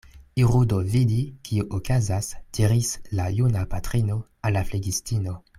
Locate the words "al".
4.49-4.59